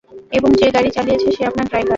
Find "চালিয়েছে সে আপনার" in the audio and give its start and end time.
0.89-1.65